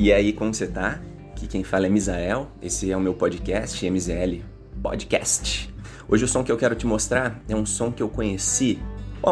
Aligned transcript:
E 0.00 0.12
aí, 0.12 0.32
como 0.32 0.54
você 0.54 0.68
tá? 0.68 1.00
Aqui 1.32 1.48
quem 1.48 1.64
fala 1.64 1.86
é 1.86 1.88
Misael, 1.88 2.46
esse 2.62 2.88
é 2.88 2.96
o 2.96 3.00
meu 3.00 3.14
podcast, 3.14 3.84
MZL 3.84 4.44
Podcast. 4.80 5.74
Hoje 6.08 6.24
o 6.24 6.28
som 6.28 6.44
que 6.44 6.52
eu 6.52 6.56
quero 6.56 6.76
te 6.76 6.86
mostrar 6.86 7.42
é 7.48 7.56
um 7.56 7.66
som 7.66 7.90
que 7.90 8.00
eu 8.00 8.08
conheci, 8.08 8.78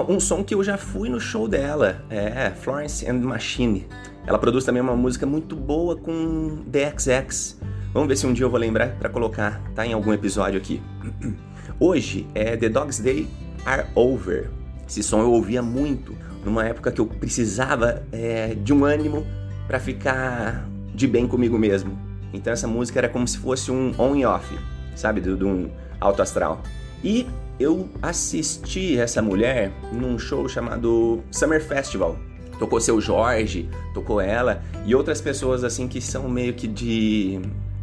um 0.08 0.18
som 0.18 0.42
que 0.42 0.52
eu 0.52 0.64
já 0.64 0.76
fui 0.76 1.08
no 1.08 1.20
show 1.20 1.46
dela, 1.46 2.04
é 2.10 2.50
Florence 2.50 3.08
and 3.08 3.20
Machine. 3.20 3.86
Ela 4.26 4.40
produz 4.40 4.64
também 4.64 4.82
uma 4.82 4.96
música 4.96 5.24
muito 5.24 5.54
boa 5.54 5.94
com 5.96 6.64
DXX. 6.66 7.60
Vamos 7.92 8.08
ver 8.08 8.16
se 8.16 8.26
um 8.26 8.32
dia 8.32 8.44
eu 8.44 8.50
vou 8.50 8.58
lembrar 8.58 8.96
para 8.96 9.08
colocar, 9.08 9.62
tá 9.72 9.86
em 9.86 9.92
algum 9.92 10.12
episódio 10.12 10.58
aqui. 10.58 10.82
Hoje 11.78 12.26
é 12.34 12.56
The 12.56 12.68
Dog's 12.68 12.98
Day 12.98 13.28
Are 13.64 13.86
Over. 13.94 14.50
Esse 14.84 15.00
som 15.00 15.20
eu 15.20 15.30
ouvia 15.30 15.62
muito 15.62 16.18
numa 16.44 16.66
época 16.66 16.90
que 16.90 17.00
eu 17.00 17.06
precisava 17.06 18.02
é, 18.10 18.56
de 18.56 18.72
um 18.72 18.84
ânimo 18.84 19.24
para 19.66 19.78
ficar 19.78 20.68
de 20.94 21.06
bem 21.06 21.26
comigo 21.26 21.58
mesmo. 21.58 21.98
Então 22.32 22.52
essa 22.52 22.66
música 22.66 22.98
era 22.98 23.08
como 23.08 23.26
se 23.26 23.38
fosse 23.38 23.70
um 23.70 23.94
on 23.98 24.16
e 24.16 24.24
off, 24.24 24.46
sabe, 24.94 25.20
de, 25.20 25.30
um 25.44 25.70
alto 26.00 26.22
astral. 26.22 26.62
E 27.02 27.26
eu 27.58 27.88
assisti 28.02 28.98
essa 28.98 29.22
mulher 29.22 29.72
num 29.92 30.18
show 30.18 30.48
chamado 30.48 31.22
Summer 31.30 31.62
Festival. 31.62 32.16
Tocou 32.58 32.80
seu 32.80 33.00
Jorge, 33.00 33.68
tocou 33.92 34.20
ela 34.20 34.62
e 34.86 34.94
outras 34.94 35.20
pessoas 35.20 35.62
assim 35.62 35.86
que 35.86 36.00
são 36.00 36.28
meio 36.28 36.54
que 36.54 36.66
de. 36.66 37.40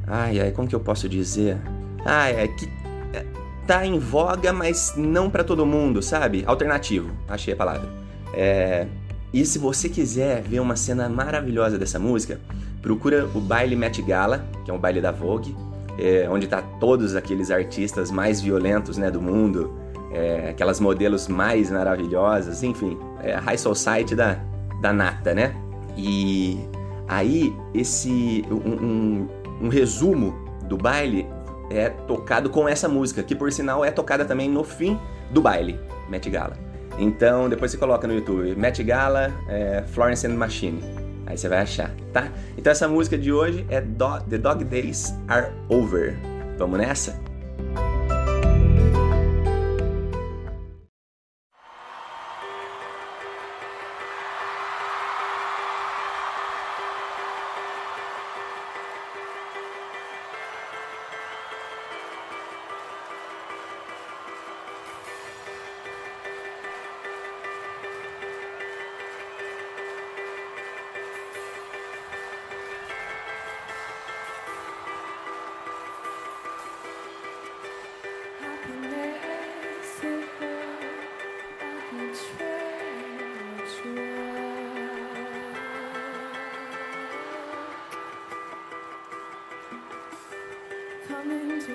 Ai, 0.07 0.39
ai, 0.39 0.51
como 0.51 0.67
que 0.67 0.75
eu 0.75 0.79
posso 0.79 1.07
dizer? 1.07 1.57
Ai, 2.05 2.35
é 2.35 2.47
que 2.47 2.67
tá 3.65 3.85
em 3.85 3.97
voga, 3.97 4.51
mas 4.51 4.93
não 4.97 5.29
para 5.29 5.43
todo 5.43 5.65
mundo, 5.65 6.01
sabe? 6.01 6.43
Alternativo, 6.45 7.11
achei 7.27 7.53
a 7.53 7.57
palavra. 7.57 7.89
É... 8.33 8.87
E 9.33 9.43
se 9.45 9.57
você 9.57 9.89
quiser 9.89 10.43
ver 10.43 10.59
uma 10.59 10.75
cena 10.75 11.09
maravilhosa 11.09 11.75
dessa 11.77 11.97
música, 11.97 12.39
procura 12.83 13.25
o 13.33 13.41
baile 13.41 13.75
Met 13.75 13.99
Gala, 14.03 14.45
que 14.63 14.69
é 14.69 14.73
um 14.73 14.77
baile 14.77 15.01
da 15.01 15.11
Vogue, 15.11 15.55
é, 15.97 16.29
onde 16.29 16.47
tá 16.47 16.61
todos 16.79 17.15
aqueles 17.15 17.49
artistas 17.49 18.11
mais 18.11 18.39
violentos 18.39 18.95
né, 18.95 19.09
do 19.09 19.19
mundo, 19.19 19.73
é, 20.11 20.49
aquelas 20.49 20.79
modelos 20.79 21.27
mais 21.27 21.71
maravilhosas, 21.71 22.61
enfim, 22.61 22.95
é 23.23 23.33
a 23.33 23.39
High 23.39 23.57
Society 23.57 24.15
da, 24.15 24.39
da 24.79 24.93
nata, 24.93 25.33
né? 25.33 25.55
E 25.97 26.59
aí 27.07 27.55
esse 27.73 28.45
um, 28.51 28.85
um, 28.85 29.27
um 29.63 29.69
resumo 29.69 30.35
do 30.67 30.77
baile 30.77 31.25
é 31.71 31.89
tocado 31.89 32.51
com 32.51 32.69
essa 32.69 32.87
música, 32.87 33.23
que 33.23 33.33
por 33.33 33.51
sinal 33.51 33.83
é 33.83 33.89
tocada 33.89 34.23
também 34.25 34.47
no 34.47 34.63
fim 34.63 34.99
do 35.31 35.41
baile, 35.41 35.79
Met 36.07 36.29
Gala. 36.29 36.72
Então 36.97 37.49
depois 37.49 37.71
você 37.71 37.77
coloca 37.77 38.07
no 38.07 38.13
YouTube 38.13 38.55
Met 38.55 38.83
Gala, 38.83 39.31
é, 39.47 39.83
Florence 39.87 40.25
and 40.25 40.35
Machine. 40.35 40.81
Aí 41.25 41.37
você 41.37 41.47
vai 41.47 41.59
achar, 41.59 41.91
tá? 42.11 42.29
Então 42.57 42.71
essa 42.71 42.87
música 42.87 43.17
de 43.17 43.31
hoje 43.31 43.65
é 43.69 43.81
Do 43.81 44.19
The 44.29 44.37
Dog 44.37 44.63
Days 44.65 45.13
Are 45.27 45.51
Over. 45.69 46.15
Vamos 46.57 46.77
nessa? 46.77 47.17
She 91.65 91.71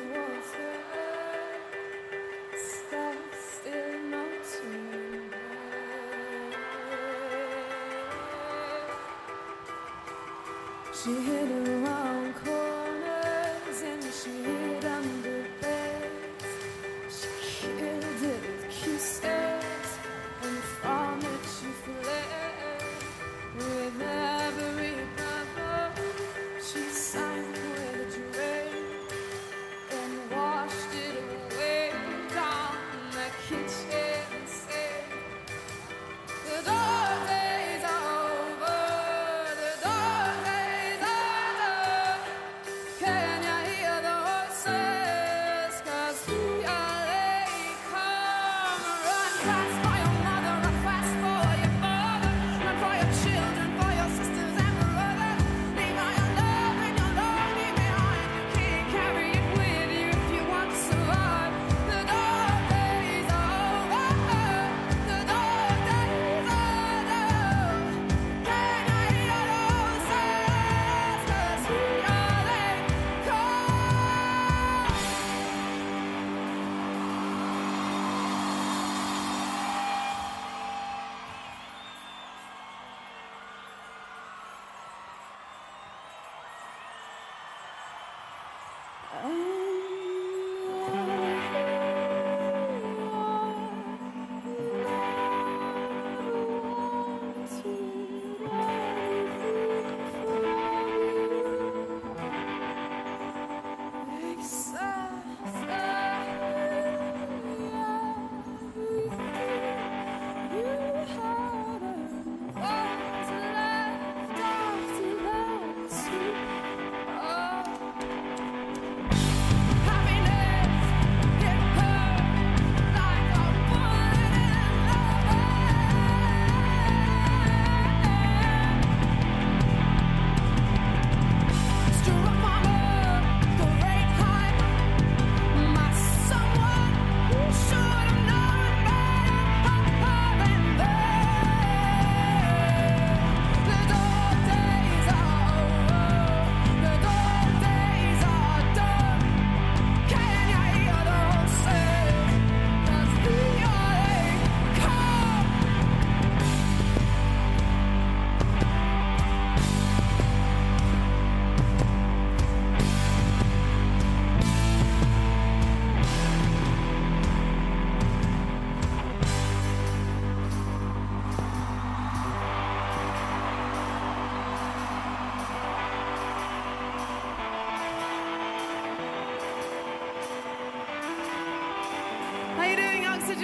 hid 11.14 11.68
around 11.68 12.34
corners 12.34 13.82
and 13.82 14.04
she 14.12 14.30
hid 14.42 14.84
under 14.84 15.27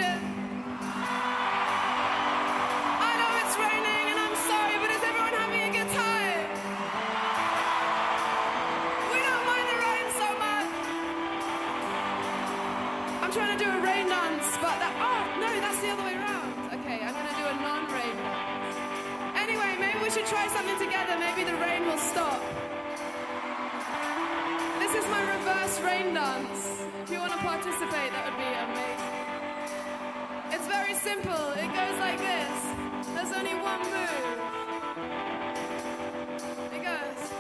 I 0.02 0.11
know 3.14 3.31
it's 3.46 3.55
raining 3.55 4.11
and 4.11 4.19
I'm 4.19 4.35
sorry, 4.43 4.75
but 4.82 4.91
is 4.91 4.99
everyone 5.06 5.35
having 5.38 5.62
a 5.62 5.70
good 5.70 5.87
time? 5.94 6.50
We 9.14 9.23
don't 9.23 9.44
mind 9.46 9.67
the 9.70 9.79
rain 9.87 10.06
so 10.19 10.26
much. 10.43 10.67
I'm 13.23 13.31
trying 13.31 13.55
to 13.55 13.61
do 13.62 13.70
a 13.70 13.79
rain 13.87 14.11
dance, 14.11 14.50
but 14.58 14.82
that, 14.82 14.99
oh, 14.99 15.23
no, 15.38 15.46
that's 15.62 15.79
the 15.79 15.94
other 15.94 16.02
way 16.02 16.19
around. 16.19 16.75
Okay, 16.75 16.99
I'm 16.99 17.14
going 17.14 17.31
to 17.31 17.38
do 17.38 17.46
a 17.46 17.55
non-rain 17.62 18.19
dance. 18.19 18.75
Anyway, 19.38 19.79
maybe 19.79 20.02
we 20.02 20.11
should 20.11 20.26
try 20.26 20.49
something 20.50 20.79
together. 20.82 21.14
Maybe 21.23 21.46
the 21.46 21.55
rain 21.62 21.87
will 21.87 22.02
stop. 22.02 22.43
This 24.82 24.91
is 24.91 25.06
my 25.06 25.23
reverse 25.23 25.79
rain 25.87 26.14
dance. 26.14 26.82
If 27.05 27.14
you 27.14 27.19
want 27.23 27.31
to 27.31 27.38
participate, 27.38 28.11
that 28.11 28.26
would 28.26 28.35
be 28.43 28.50
amazing 28.50 29.03
very 30.94 31.14
simple. 31.14 31.50
It 31.52 31.67
goes 31.67 31.99
like 31.99 32.19
this. 32.19 32.62
There's 33.14 33.32
only 33.32 33.55
one 33.55 33.81
move. 33.81 34.38
It 36.73 36.82
goes 36.82 37.31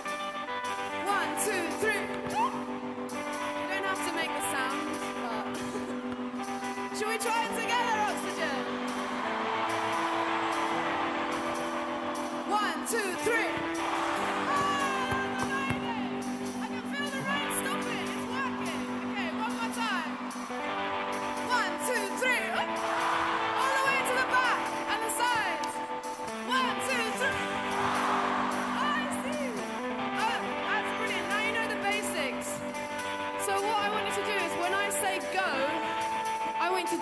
one, 1.06 1.28
two, 1.44 1.68
three. 1.80 2.04
You 2.24 3.68
don't 3.68 3.84
have 3.84 4.06
to 4.06 4.12
make 4.14 4.30
the 4.30 4.42
sound, 4.52 4.98
but 5.22 6.96
should 6.98 7.08
we 7.08 7.18
try 7.18 7.44
it 7.44 7.54
together, 7.60 7.96
Oxygen? 8.10 8.60
One, 12.50 12.86
two, 12.86 13.16
three. 13.24 13.63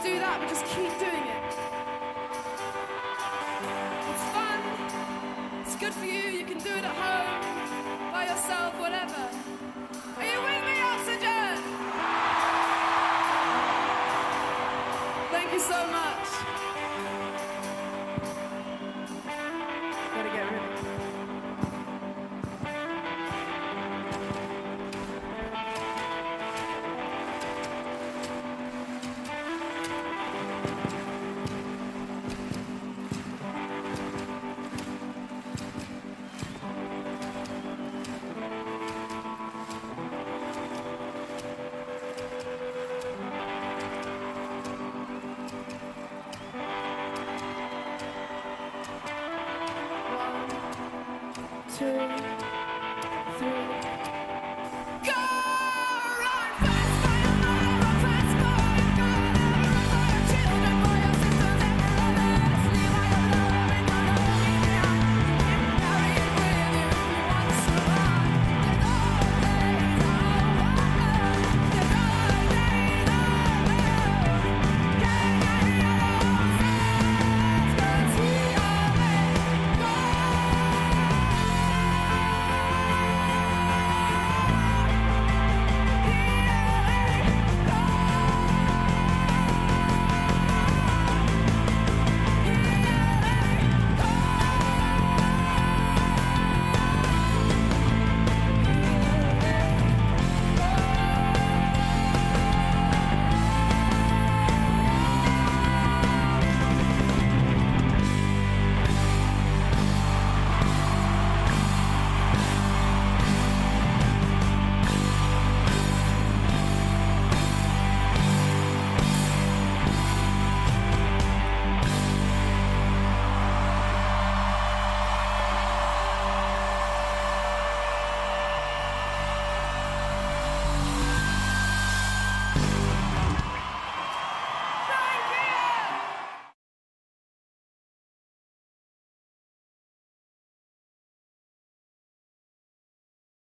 do 0.03 0.19
that, 0.19 0.41
but 0.41 0.49
just 0.49 0.65
keep 0.65 0.91
doing 0.99 1.27
it. 1.29 1.45
It's 4.11 4.25
fun, 4.35 4.61
it's 5.61 5.77
good 5.77 5.95
for 5.95 6.05
you, 6.05 6.39
you 6.39 6.45
can 6.45 6.59
do 6.59 6.71
it 6.71 6.85
at 6.85 6.97
home. 6.97 7.52
to 51.79 52.42